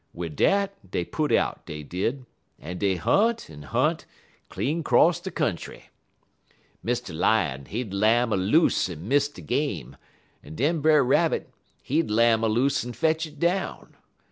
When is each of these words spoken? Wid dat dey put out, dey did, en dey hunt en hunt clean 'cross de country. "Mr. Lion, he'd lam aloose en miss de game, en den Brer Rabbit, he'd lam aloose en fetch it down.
Wid 0.15 0.35
dat 0.35 0.73
dey 0.89 1.05
put 1.05 1.31
out, 1.31 1.63
dey 1.67 1.83
did, 1.83 2.25
en 2.59 2.79
dey 2.79 2.95
hunt 2.95 3.51
en 3.51 3.61
hunt 3.61 4.07
clean 4.49 4.81
'cross 4.81 5.19
de 5.19 5.29
country. 5.29 5.89
"Mr. 6.83 7.13
Lion, 7.15 7.65
he'd 7.65 7.93
lam 7.93 8.33
aloose 8.33 8.89
en 8.89 9.07
miss 9.07 9.27
de 9.27 9.41
game, 9.43 9.95
en 10.43 10.55
den 10.55 10.81
Brer 10.81 11.03
Rabbit, 11.05 11.53
he'd 11.83 12.09
lam 12.09 12.43
aloose 12.43 12.83
en 12.83 12.93
fetch 12.93 13.27
it 13.27 13.37
down. 13.37 13.95